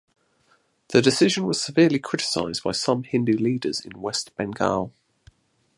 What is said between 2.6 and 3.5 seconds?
by some Hindu